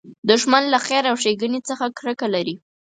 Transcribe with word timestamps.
دښمن 0.29 0.63
له 0.73 0.79
خیر 0.85 1.03
او 1.09 1.15
ښېګڼې 1.21 1.59
څخه 1.69 1.85
کرکه 1.97 2.27
لري 2.35 2.55